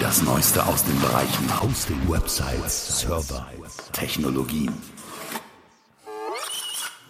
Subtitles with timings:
[0.00, 3.46] Das Neueste aus den Bereichen Hosting, Websites, Server,
[3.92, 4.72] Technologien.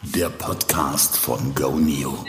[0.02, 2.24] Der Podcast von GoNeo.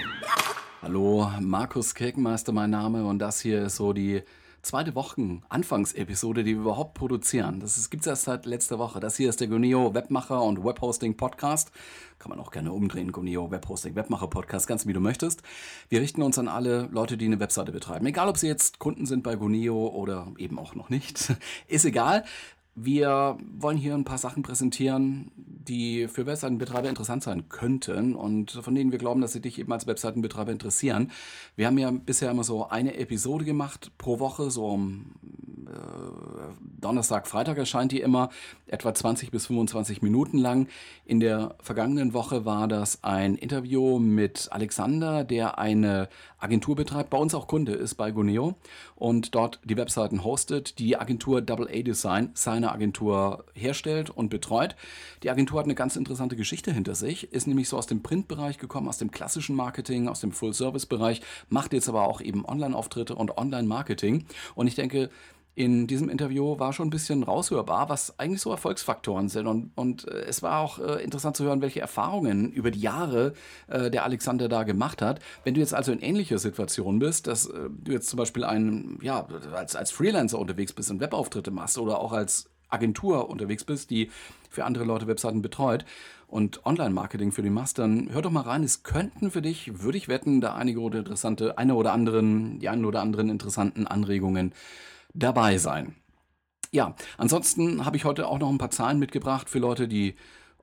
[0.83, 4.21] Hallo, Markus Kirkenmeister mein Name und das hier ist so die
[4.61, 7.59] zweite Wochen-Anfangsepisode, die wir überhaupt produzieren.
[7.59, 8.99] Das gibt es erst seit letzter Woche.
[8.99, 11.71] Das hier ist der Goneo Webmacher und Webhosting Podcast.
[12.19, 15.41] Kann man auch gerne umdrehen, Goneo Webhosting Webmacher Podcast, ganz wie du möchtest.
[15.89, 18.05] Wir richten uns an alle Leute, die eine Webseite betreiben.
[18.05, 21.33] Egal, ob sie jetzt Kunden sind bei Goneo oder eben auch noch nicht.
[21.67, 22.23] Ist egal.
[22.73, 28.73] Wir wollen hier ein paar Sachen präsentieren, die für Webseitenbetreiber interessant sein könnten und von
[28.73, 31.11] denen wir glauben, dass sie dich eben als Webseitenbetreiber interessieren.
[31.55, 35.15] Wir haben ja bisher immer so eine Episode gemacht pro Woche, so um
[36.79, 38.29] Donnerstag, Freitag erscheint die immer,
[38.67, 40.67] etwa 20 bis 25 Minuten lang.
[41.05, 47.17] In der vergangenen Woche war das ein Interview mit Alexander, der eine Agentur betreibt, bei
[47.17, 48.55] uns auch Kunde ist bei Guneo
[48.95, 54.75] und dort die Webseiten hostet, die Agentur Double A Design seine Agentur herstellt und betreut.
[55.21, 58.57] Die Agentur hat eine ganz interessante Geschichte hinter sich, ist nämlich so aus dem Printbereich
[58.57, 63.37] gekommen, aus dem klassischen Marketing, aus dem Full-Service-Bereich, macht jetzt aber auch eben Online-Auftritte und
[63.37, 65.11] Online-Marketing und ich denke,
[65.53, 69.47] in diesem Interview war schon ein bisschen raushörbar, was eigentlich so Erfolgsfaktoren sind.
[69.47, 73.33] Und, und äh, es war auch äh, interessant zu hören, welche Erfahrungen über die Jahre
[73.67, 75.19] äh, der Alexander da gemacht hat.
[75.43, 78.97] Wenn du jetzt also in ähnlicher Situation bist, dass äh, du jetzt zum Beispiel ein,
[79.01, 83.89] ja, als, als Freelancer unterwegs bist und Webauftritte machst oder auch als Agentur unterwegs bist,
[83.89, 84.09] die
[84.49, 85.85] für andere Leute Webseiten betreut
[86.27, 88.63] und Online-Marketing für die machst, dann hör doch mal rein.
[88.63, 92.69] Es könnten für dich, würde ich wetten, da einige oder interessante, eine oder anderen, die
[92.69, 94.53] einen oder anderen interessanten Anregungen
[95.13, 95.95] dabei sein.
[96.71, 100.15] Ja, ansonsten habe ich heute auch noch ein paar Zahlen mitgebracht für Leute, die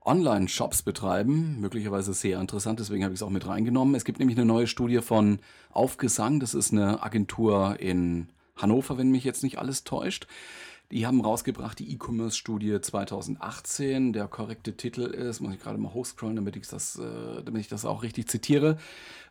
[0.03, 1.59] Online-Shops betreiben.
[1.59, 3.95] Möglicherweise sehr interessant, deswegen habe ich es auch mit reingenommen.
[3.95, 5.39] Es gibt nämlich eine neue Studie von
[5.71, 6.39] Aufgesang.
[6.39, 10.27] Das ist eine Agentur in Hannover, wenn mich jetzt nicht alles täuscht.
[10.91, 14.11] Die haben rausgebracht die E-Commerce-Studie 2018.
[14.11, 17.67] Der korrekte Titel ist, muss ich gerade mal hochscrollen, damit ich das, äh, damit ich
[17.67, 18.77] das auch richtig zitiere.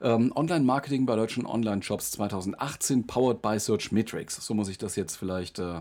[0.00, 4.36] Ähm, Online-Marketing bei deutschen Online-Shops 2018, powered by Search Metrics.
[4.36, 5.80] So muss ich das jetzt vielleicht äh,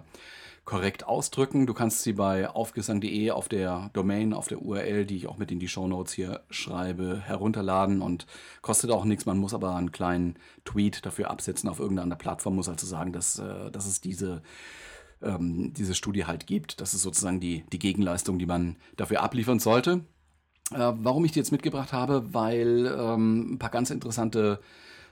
[0.65, 1.67] korrekt ausdrücken.
[1.67, 5.51] Du kannst sie bei aufgesang.de auf der Domain, auf der URL, die ich auch mit
[5.51, 8.25] in die Show Notes hier schreibe, herunterladen und
[8.63, 9.27] kostet auch nichts.
[9.27, 13.37] Man muss aber einen kleinen Tweet dafür absetzen auf irgendeiner Plattform, muss also sagen, dass,
[13.37, 14.41] äh, dass es diese
[15.21, 16.81] ähm, diese Studie halt gibt.
[16.81, 20.01] Das ist sozusagen die, die Gegenleistung, die man dafür abliefern sollte.
[20.71, 24.59] Äh, warum ich die jetzt mitgebracht habe, weil ähm, ein paar ganz interessante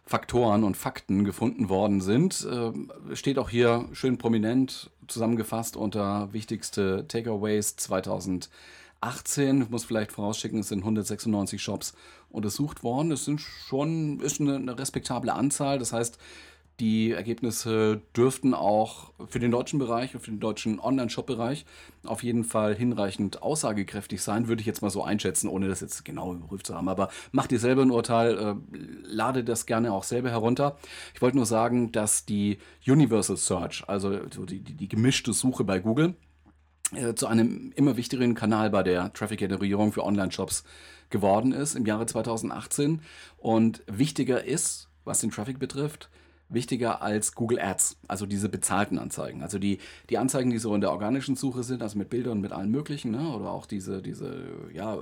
[0.05, 2.45] Faktoren und Fakten gefunden worden sind.
[2.45, 8.49] Äh, steht auch hier schön prominent zusammengefasst unter wichtigste Takeaways 2018.
[9.63, 11.95] Ich muss vielleicht vorausschicken, es sind 196 Shops
[12.29, 13.09] untersucht worden.
[13.09, 15.79] Das sind schon, ist eine, eine respektable Anzahl.
[15.79, 16.19] Das heißt,
[16.79, 21.65] die Ergebnisse dürften auch für den deutschen Bereich und für den deutschen Online-Shop-Bereich
[22.03, 26.03] auf jeden Fall hinreichend aussagekräftig sein, würde ich jetzt mal so einschätzen, ohne das jetzt
[26.03, 26.89] genau überprüft zu haben.
[26.89, 28.55] Aber macht ihr selber ein Urteil, äh,
[29.03, 30.77] lade das gerne auch selber herunter.
[31.13, 35.79] Ich wollte nur sagen, dass die Universal Search, also die, die, die gemischte Suche bei
[35.79, 36.15] Google,
[36.93, 40.63] äh, zu einem immer wichtigeren Kanal bei der Traffic-Generierung für Online-Shops
[41.09, 43.01] geworden ist im Jahre 2018
[43.37, 46.09] und wichtiger ist, was den Traffic betrifft,
[46.49, 49.41] wichtiger als Google Ads, also diese bezahlten Anzeigen.
[49.41, 49.79] Also die,
[50.09, 53.11] die Anzeigen, die so in der organischen Suche sind, also mit Bildern mit allen möglichen,
[53.11, 53.29] ne?
[53.35, 54.99] oder auch diese, diese ja, äh,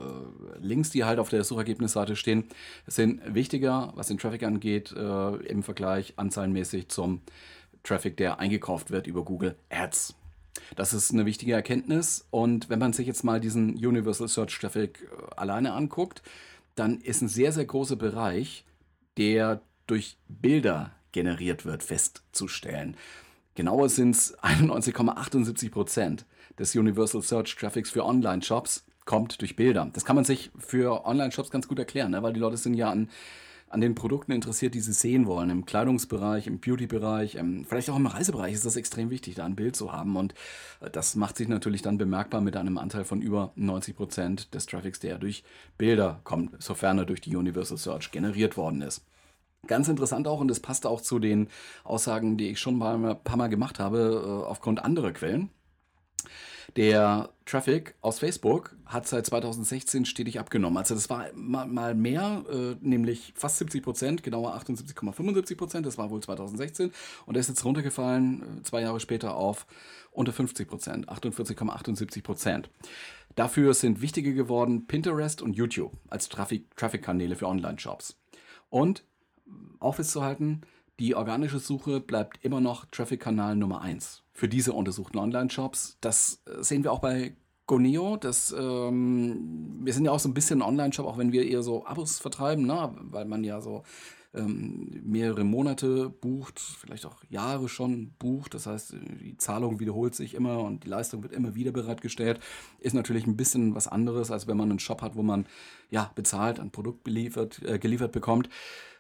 [0.62, 2.46] Links, die halt auf der Suchergebnisseite stehen,
[2.88, 7.22] sind wichtiger, was den Traffic angeht, äh, im Vergleich anzahlenmäßig zum
[7.84, 10.16] Traffic, der eingekauft wird über Google Ads.
[10.76, 15.02] Das ist eine wichtige Erkenntnis und wenn man sich jetzt mal diesen Universal Search Traffic
[15.02, 16.22] äh, alleine anguckt,
[16.76, 18.66] dann ist ein sehr, sehr großer Bereich,
[19.18, 22.98] der durch Bilder generiert wird, festzustellen.
[23.56, 26.26] Genauer sind es 91,78 Prozent
[26.60, 29.90] des Universal Search Traffics für Online-Shops kommt durch Bilder.
[29.94, 32.24] Das kann man sich für Online-Shops ganz gut erklären, ne?
[32.24, 33.10] weil die Leute sind ja an,
[33.70, 35.50] an den Produkten interessiert, die sie sehen wollen.
[35.50, 37.38] Im Kleidungsbereich, im Beauty-Bereich,
[37.68, 40.16] vielleicht auch im Reisebereich ist das extrem wichtig, da ein Bild zu haben.
[40.16, 40.34] Und
[40.80, 44.68] äh, das macht sich natürlich dann bemerkbar mit einem Anteil von über 90 Prozent des
[44.68, 45.44] Traffics, der durch
[45.78, 49.04] Bilder kommt, sofern er durch die Universal Search generiert worden ist.
[49.66, 51.48] Ganz interessant auch, und das passt auch zu den
[51.84, 55.50] Aussagen, die ich schon mal, ein paar Mal gemacht habe, äh, aufgrund anderer Quellen.
[56.76, 60.78] Der Traffic aus Facebook hat seit 2016 stetig abgenommen.
[60.78, 65.86] Also das war mal mehr, äh, nämlich fast 70 Prozent, genauer 78,75 Prozent.
[65.86, 66.92] Das war wohl 2016.
[67.26, 69.68] Und der ist jetzt runtergefallen, äh, zwei Jahre später auf
[70.12, 72.70] unter 50 Prozent, 48,78 Prozent.
[73.36, 78.16] Dafür sind wichtiger geworden Pinterest und YouTube als Traffic-Kanäle für Online-Shops.
[78.70, 79.04] Und
[79.80, 80.62] auch festzuhalten,
[81.00, 85.98] die organische Suche bleibt immer noch Traffic-Kanal Nummer 1 für diese untersuchten Online-Shops.
[86.02, 87.36] Das äh, sehen wir auch bei
[87.66, 88.18] Goneo.
[88.18, 91.86] Das, ähm, wir sind ja auch so ein bisschen Online-Shop, auch wenn wir eher so
[91.86, 92.96] Abos vertreiben, ne?
[93.02, 93.84] weil man ja so
[94.34, 98.54] ähm, mehrere Monate bucht, vielleicht auch Jahre schon bucht.
[98.54, 102.40] Das heißt, die Zahlung wiederholt sich immer und die Leistung wird immer wieder bereitgestellt.
[102.80, 105.46] Ist natürlich ein bisschen was anderes, als wenn man einen Shop hat, wo man
[105.90, 108.50] ja bezahlt, ein Produkt beliefert, äh, geliefert bekommt.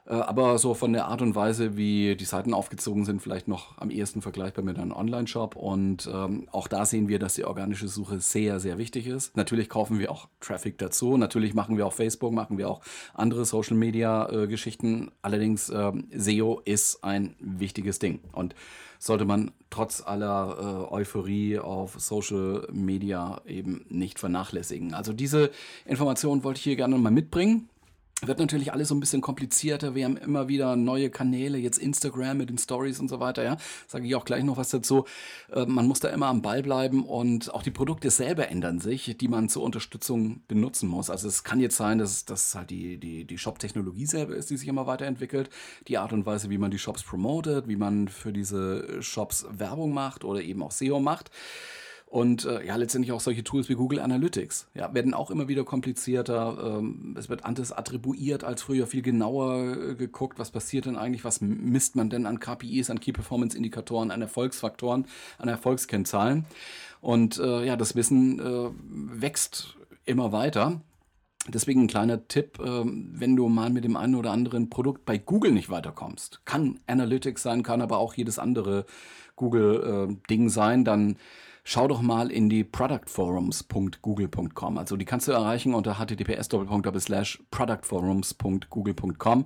[0.06, 3.78] Äh, aber so von der Art und Weise, wie die Seiten aufgezogen sind, vielleicht noch
[3.78, 5.56] am ehesten vergleichbar mit einem Online-Shop.
[5.56, 9.38] Und ähm, auch da sehen wir, dass die organische Suche sehr, sehr wichtig ist.
[9.38, 11.18] Natürlich kaufen wir auch Traffic dazu.
[11.18, 12.82] Natürlich machen wir auch Facebook, machen wir auch
[13.14, 15.12] andere Social-Media-Geschichten.
[15.22, 18.20] Allerdings äh, SEO ist ein wichtiges Ding.
[18.34, 18.56] Und
[19.00, 24.94] sollte man trotz aller äh, Euphorie auf Social Media eben nicht vernachlässigen.
[24.94, 25.52] Also diese
[25.86, 27.70] Information wollte ich hier gerne mal mitbringen
[28.28, 29.96] wird natürlich alles so ein bisschen komplizierter.
[29.96, 33.58] Wir haben immer wieder neue Kanäle, jetzt Instagram mit den Stories und so weiter, ja.
[33.88, 35.06] Sage ich auch gleich noch was dazu.
[35.52, 39.18] Äh, man muss da immer am Ball bleiben und auch die Produkte selber ändern sich,
[39.18, 41.10] die man zur Unterstützung benutzen muss.
[41.10, 44.58] Also es kann jetzt sein, dass das halt die, die, die Shop-Technologie selber ist, die
[44.58, 45.50] sich immer weiterentwickelt.
[45.88, 49.94] Die Art und Weise, wie man die Shops promotet, wie man für diese Shops Werbung
[49.94, 51.32] macht oder eben auch SEO macht.
[52.14, 55.64] Und äh, ja, letztendlich auch solche Tools wie Google Analytics ja, werden auch immer wieder
[55.64, 56.78] komplizierter.
[56.78, 61.24] Ähm, es wird anders attribuiert als früher, viel genauer äh, geguckt, was passiert denn eigentlich,
[61.24, 65.08] was misst man denn an KPIs, an Key Performance Indikatoren, an Erfolgsfaktoren,
[65.40, 66.46] an Erfolgskennzahlen.
[67.02, 68.70] Und äh, ja, das Wissen äh,
[69.20, 69.76] wächst
[70.06, 70.82] immer weiter.
[71.48, 75.18] Deswegen ein kleiner Tipp, ähm, wenn du mal mit dem einen oder anderen Produkt bei
[75.18, 78.86] Google nicht weiterkommst, kann Analytics sein, kann aber auch jedes andere
[79.36, 81.16] Google-Ding äh, sein, dann
[81.64, 84.78] schau doch mal in die productforums.google.com.
[84.78, 89.46] Also die kannst du erreichen unter https productforums.google.com.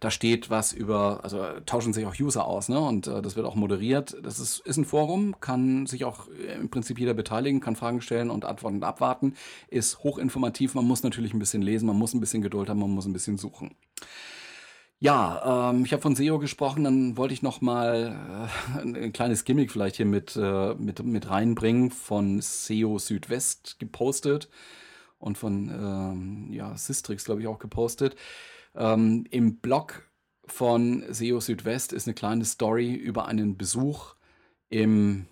[0.00, 2.78] Da steht was über, also tauschen sich auch User aus, ne?
[2.78, 4.16] Und äh, das wird auch moderiert.
[4.22, 8.30] Das ist, ist ein Forum, kann sich auch im Prinzip jeder beteiligen, kann Fragen stellen
[8.30, 9.34] und Antworten abwarten.
[9.68, 10.74] Ist hochinformativ.
[10.74, 13.14] Man muss natürlich ein bisschen lesen, man muss ein bisschen Geduld haben, man muss ein
[13.14, 13.74] bisschen suchen.
[15.04, 19.44] Ja, ähm, ich habe von SEO gesprochen, dann wollte ich noch mal äh, ein, kleines
[19.44, 24.48] Gimmick vielleicht hier mit, äh, mit, mit reinbringen, von SEO Südwest gepostet
[25.18, 28.16] und von ähm, ja, Sistrix, glaube ich, auch gepostet.
[28.74, 30.10] Ähm, Im Blog
[30.46, 34.14] von SEO Südwest ist eine kleine Story über einen Besuch
[34.70, 35.26] im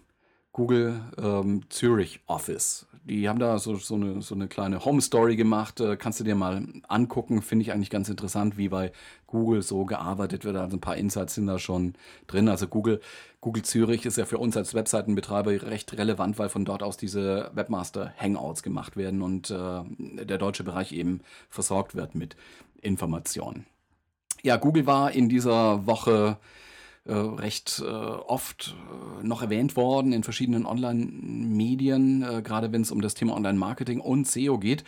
[0.53, 2.87] Google ähm, Zürich Office.
[3.05, 5.81] Die haben da so, so, eine, so eine kleine Home Story gemacht.
[5.81, 7.43] Äh, kannst du dir mal angucken.
[7.43, 8.93] Finde ich eigentlich ganz interessant, wie bei
[9.27, 10.57] Google so gearbeitet wird.
[10.57, 11.95] Also ein paar Insights sind da schon
[12.29, 12.49] drin.
[12.49, 13.01] Also Google,
[13.41, 17.51] Google Zürich ist ja für uns als Webseitenbetreiber recht relevant, weil von dort aus diese
[17.55, 19.83] Webmaster Hangouts gemacht werden und äh,
[20.25, 22.37] der deutsche Bereich eben versorgt wird mit
[22.81, 23.67] Informationen.
[24.43, 26.37] Ja, Google war in dieser Woche
[27.05, 28.77] äh, recht äh, oft
[29.21, 34.01] äh, noch erwähnt worden in verschiedenen Online-Medien, äh, gerade wenn es um das Thema Online-Marketing
[34.01, 34.85] und SEO geht.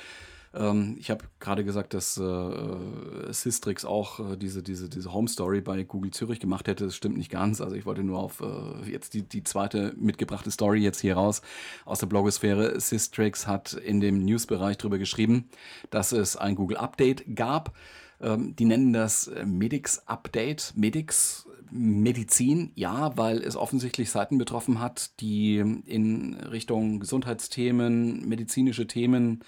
[0.55, 5.83] Ähm, ich habe gerade gesagt, dass äh, Systrix auch diese, diese, diese Home Story bei
[5.83, 6.85] Google Zürich gemacht hätte.
[6.85, 7.61] Das stimmt nicht ganz.
[7.61, 8.41] Also ich wollte nur auf
[8.87, 11.43] jetzt die, die zweite mitgebrachte Story jetzt hier raus
[11.85, 12.79] aus der Blogosphäre.
[12.79, 15.49] Systrix hat in dem Newsbereich darüber geschrieben,
[15.91, 17.75] dass es ein Google Update gab.
[18.21, 20.75] Ähm, die nennen das Medix Update.
[20.77, 29.41] Medix Medizin, ja, weil es offensichtlich Seiten betroffen hat, die in Richtung Gesundheitsthemen, medizinische Themen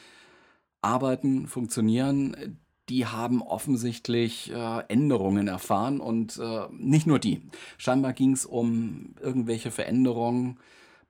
[0.83, 2.59] arbeiten, funktionieren.
[2.89, 7.43] Die haben offensichtlich äh, Änderungen erfahren und äh, nicht nur die.
[7.79, 10.59] Scheinbar ging es um irgendwelche Veränderungen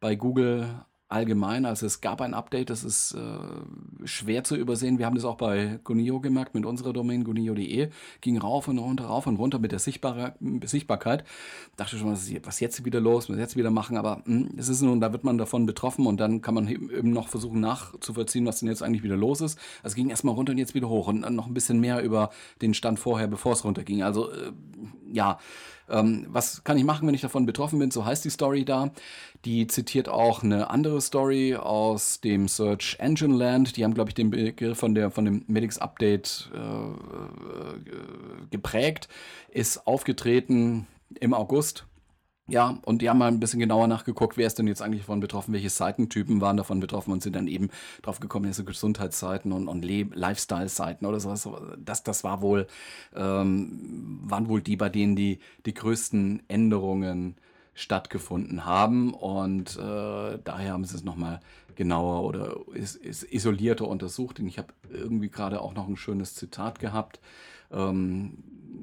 [0.00, 1.64] bei Google allgemein.
[1.64, 4.98] Also es gab ein Update, das ist äh, schwer zu übersehen.
[4.98, 7.90] Wir haben das auch bei Gunio gemerkt mit unserer Domain gunio.de.
[8.20, 10.34] Ging rauf und runter, rauf und runter mit der Sichtbar
[10.64, 11.24] Sichtbarkeit.
[11.76, 14.82] Dachte schon, was ist jetzt wieder los, was jetzt wieder machen, aber hm, es ist
[14.82, 18.58] nun, da wird man davon betroffen und dann kann man eben noch versuchen nachzuvollziehen, was
[18.60, 19.58] denn jetzt eigentlich wieder los ist.
[19.78, 22.30] Also es ging erstmal runter und jetzt wieder hoch und noch ein bisschen mehr über
[22.62, 24.02] den Stand vorher, bevor es runterging.
[24.02, 24.52] Also äh,
[25.12, 25.38] ja,
[25.88, 27.90] ähm, was kann ich machen, wenn ich davon betroffen bin?
[27.90, 28.90] So heißt die Story da.
[29.44, 33.76] Die zitiert auch eine andere Story aus dem Search Engine Land.
[33.76, 37.78] Die haben, glaube ich, den Begriff von, der, von dem Medics Update äh, äh,
[38.50, 39.08] geprägt.
[39.50, 40.86] Ist aufgetreten
[41.20, 41.84] im August
[42.48, 45.18] ja, und die haben mal ein bisschen genauer nachgeguckt, wer ist denn jetzt eigentlich davon
[45.18, 47.70] betroffen, welche Seitentypen waren davon betroffen und sind dann eben
[48.02, 51.48] drauf gekommen, so Gesundheitsseiten und, und Lifestyle-Seiten oder sowas.
[51.78, 52.68] Das, das war wohl,
[53.16, 57.36] ähm, waren wohl die, bei denen die, die größten Änderungen
[57.74, 59.12] stattgefunden haben.
[59.12, 61.40] Und äh, daher haben sie es nochmal
[61.74, 64.38] genauer oder ist, ist isolierter untersucht.
[64.38, 67.18] Und ich habe irgendwie gerade auch noch ein schönes Zitat gehabt.
[67.72, 68.38] Ähm,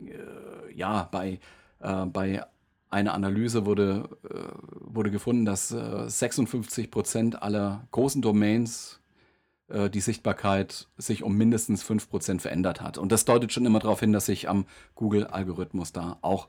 [0.08, 1.39] äh, ja, bei,
[1.79, 2.43] äh, bei
[2.93, 4.38] eine Analyse wurde, äh,
[4.79, 9.01] wurde gefunden, dass äh, 56 Prozent aller großen Domains
[9.67, 12.97] äh, die Sichtbarkeit sich um mindestens 5 Prozent verändert hat.
[12.97, 16.47] Und das deutet schon immer darauf hin, dass sich am Google-Algorithmus da auch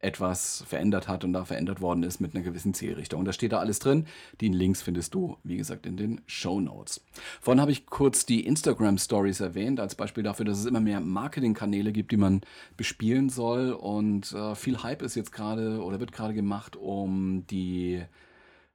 [0.00, 3.20] etwas verändert hat und da verändert worden ist mit einer gewissen Zielrichtung.
[3.20, 4.06] Und da steht da alles drin.
[4.40, 7.04] Die Links findest du, wie gesagt, in den Show Notes.
[7.40, 11.00] Vorhin habe ich kurz die Instagram Stories erwähnt, als Beispiel dafür, dass es immer mehr
[11.00, 12.40] Marketingkanäle gibt, die man
[12.78, 13.72] bespielen soll.
[13.72, 18.02] Und äh, viel Hype ist jetzt gerade oder wird gerade gemacht um die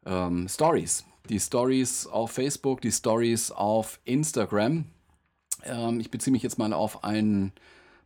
[0.06, 1.06] ähm, Stories.
[1.30, 4.86] Die Stories auf Facebook, die Stories auf Instagram.
[5.64, 7.52] Ähm, ich beziehe mich jetzt mal auf einen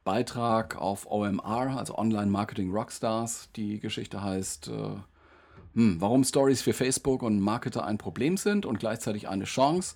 [0.03, 3.49] Beitrag auf OMR, also Online Marketing Rockstars.
[3.55, 4.95] Die Geschichte heißt, äh,
[5.75, 9.95] hm, warum Stories für Facebook und Marketer ein Problem sind und gleichzeitig eine Chance.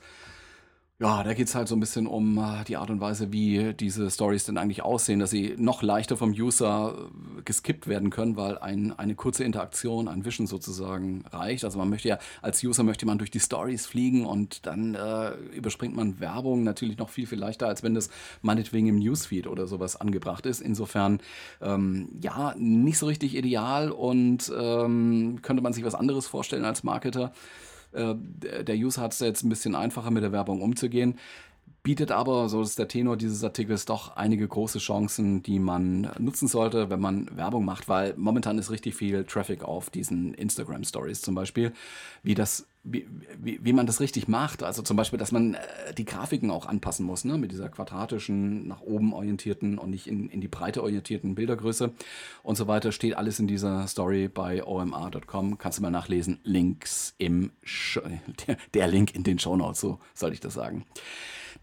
[1.04, 3.74] Ja, da geht es halt so ein bisschen um äh, die Art und Weise, wie
[3.74, 8.38] diese Stories denn eigentlich aussehen, dass sie noch leichter vom User äh, geskippt werden können,
[8.38, 11.66] weil ein, eine kurze Interaktion, ein Wischen sozusagen reicht.
[11.66, 15.32] Also man möchte ja, als User möchte man durch die Stories fliegen und dann äh,
[15.54, 18.10] überspringt man Werbung natürlich noch viel, viel leichter, als wenn das
[18.42, 20.62] meinetwegen im Newsfeed oder sowas angebracht ist.
[20.62, 21.20] Insofern,
[21.62, 26.86] ähm, ja, nicht so richtig ideal und ähm, könnte man sich was anderes vorstellen als
[26.86, 27.34] Marketer.
[27.94, 28.16] Äh,
[28.64, 31.20] der User hat es jetzt ein bisschen einfacher mit der Werbung umzugehen.
[31.84, 36.48] Bietet aber, so ist der Tenor dieses Artikels, doch einige große Chancen, die man nutzen
[36.48, 41.22] sollte, wenn man Werbung macht, weil momentan ist richtig viel Traffic auf diesen Instagram Stories
[41.22, 41.74] zum Beispiel,
[42.24, 43.08] wie das wie,
[43.40, 44.62] wie, man das richtig macht.
[44.62, 47.38] Also zum Beispiel, dass man äh, die Grafiken auch anpassen muss, ne?
[47.38, 51.94] mit dieser quadratischen, nach oben orientierten und nicht in, in die Breite orientierten Bildergröße
[52.44, 52.92] und so weiter.
[52.92, 55.58] Steht alles in dieser Story bei omr.com.
[55.58, 56.40] Kannst du mal nachlesen.
[56.44, 58.00] Links im, Sh
[58.74, 60.86] der, Link in den Show Notes, so soll ich das sagen.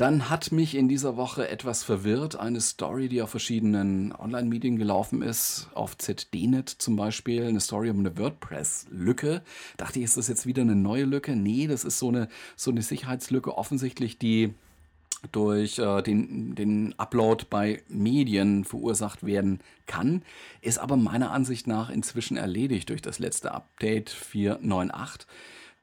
[0.01, 5.21] Dann hat mich in dieser Woche etwas verwirrt, eine Story, die auf verschiedenen Online-Medien gelaufen
[5.21, 9.43] ist, auf ZDNet zum Beispiel, eine Story um eine WordPress-Lücke.
[9.77, 11.37] Dachte ich, ist das jetzt wieder eine neue Lücke?
[11.37, 14.55] Nee, das ist so eine, so eine Sicherheitslücke offensichtlich, die
[15.33, 20.23] durch äh, den, den Upload bei Medien verursacht werden kann,
[20.63, 25.27] ist aber meiner Ansicht nach inzwischen erledigt durch das letzte Update 498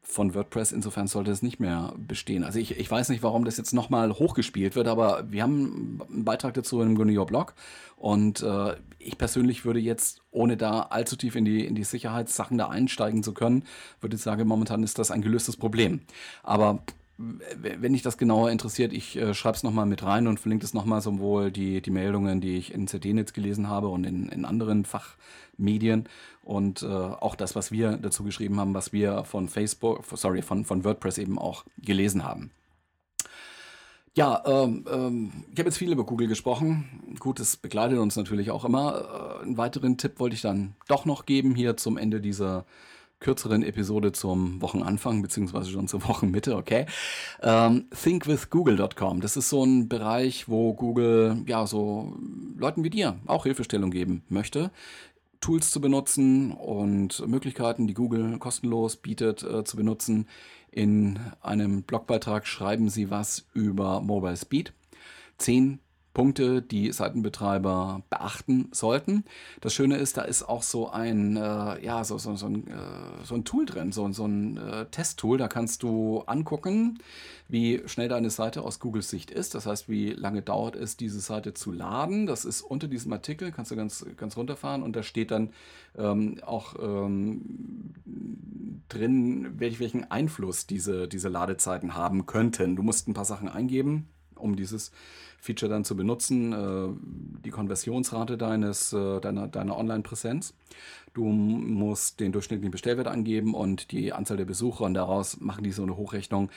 [0.08, 0.72] von WordPress.
[0.72, 2.44] Insofern sollte es nicht mehr bestehen.
[2.44, 6.24] Also ich, ich weiß nicht, warum das jetzt nochmal hochgespielt wird, aber wir haben einen
[6.24, 7.54] Beitrag dazu im Gunio Blog
[7.98, 12.58] und äh, ich persönlich würde jetzt, ohne da allzu tief in die, in die Sicherheitssachen
[12.58, 13.64] da einsteigen zu können,
[14.00, 16.02] würde ich sagen, momentan ist das ein gelöstes Problem.
[16.42, 16.84] Aber
[17.18, 20.74] wenn dich das genauer interessiert, ich äh, schreibe es nochmal mit rein und verlinke es
[20.74, 24.86] nochmal sowohl die, die Meldungen, die ich in CD-Netz gelesen habe und in, in anderen
[24.86, 26.08] Fachmedien
[26.44, 30.64] und äh, auch das, was wir dazu geschrieben haben, was wir von Facebook, sorry, von,
[30.64, 32.52] von WordPress eben auch gelesen haben.
[34.18, 37.16] Ja, ähm, ähm, ich habe jetzt viel über Google gesprochen.
[37.20, 39.40] Gut, das begleitet uns natürlich auch immer.
[39.42, 42.66] Äh, einen weiteren Tipp wollte ich dann doch noch geben hier zum Ende dieser
[43.20, 46.86] kürzeren Episode zum Wochenanfang, beziehungsweise schon zur Wochenmitte, okay.
[47.42, 52.16] Ähm, thinkwithgoogle.com, das ist so ein Bereich, wo Google ja so
[52.58, 54.72] Leuten wie dir auch Hilfestellung geben möchte.
[55.40, 60.28] Tools zu benutzen und Möglichkeiten, die Google kostenlos bietet, äh, zu benutzen.
[60.72, 64.74] In einem Blogbeitrag schreiben sie was über Mobile Speed.
[65.38, 65.80] Zehn
[66.18, 69.24] Punkte, die Seitenbetreiber beachten sollten.
[69.62, 73.24] Das Schöne ist, da ist auch so ein, äh, ja, so, so, so, ein, äh,
[73.24, 75.38] so ein Tool drin, so, so ein äh, Testtool.
[75.38, 76.98] Da kannst du angucken,
[77.50, 79.54] wie schnell deine Seite aus Googles Sicht ist.
[79.54, 82.26] Das heißt, wie lange dauert es, diese Seite zu laden.
[82.26, 85.52] Das ist unter diesem Artikel, kannst du ganz, ganz runterfahren und da steht dann
[86.00, 87.94] ähm, auch ähm,
[88.90, 92.76] drin, welch, welchen Einfluss diese, diese Ladezeiten haben könnten.
[92.76, 94.08] Du musst ein paar Sachen eingeben,
[94.38, 94.92] um dieses
[95.40, 100.54] Feature dann zu benutzen, äh, die Konversionsrate deines, äh, deiner, deiner Online-Präsenz.
[101.14, 105.72] Du musst den durchschnittlichen Bestellwert angeben und die Anzahl der Besucher und daraus machen die
[105.72, 106.50] so eine Hochrechnung.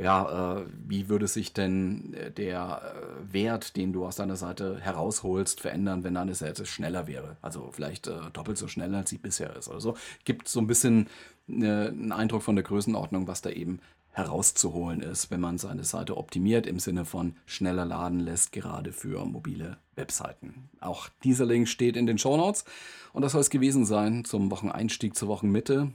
[0.00, 2.94] Ja, äh, wie würde sich denn der
[3.30, 7.36] Wert, den du aus deiner Seite herausholst, verändern, wenn deine Seite schneller wäre?
[7.42, 9.94] Also vielleicht doppelt so schnell, als sie bisher ist oder so.
[10.24, 11.08] Gibt so ein bisschen
[11.46, 13.80] einen Eindruck von der Größenordnung, was da eben
[14.12, 19.24] herauszuholen ist, wenn man seine Seite optimiert im Sinne von schneller laden lässt, gerade für
[19.24, 20.68] mobile Webseiten.
[20.80, 22.64] Auch dieser Link steht in den Show Notes
[23.12, 25.92] und das soll es gewesen sein zum Wocheneinstieg zur Wochenmitte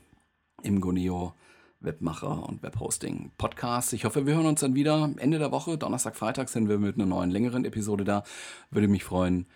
[0.62, 1.32] im Goneo
[1.80, 3.92] Webmacher und Webhosting Podcast.
[3.92, 5.78] Ich hoffe, wir hören uns dann wieder Ende der Woche.
[5.78, 8.24] Donnerstag, Freitag sind wir mit einer neuen längeren Episode da.
[8.70, 9.46] Würde mich freuen,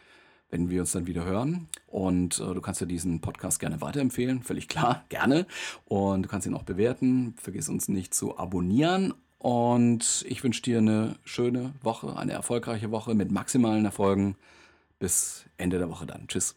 [0.52, 1.66] wenn wir uns dann wieder hören.
[1.88, 5.46] Und äh, du kannst ja diesen Podcast gerne weiterempfehlen, völlig klar, gerne.
[5.86, 7.34] Und du kannst ihn auch bewerten.
[7.38, 9.14] Vergiss uns nicht zu abonnieren.
[9.38, 14.36] Und ich wünsche dir eine schöne Woche, eine erfolgreiche Woche mit maximalen Erfolgen.
[15.00, 16.28] Bis Ende der Woche dann.
[16.28, 16.54] Tschüss.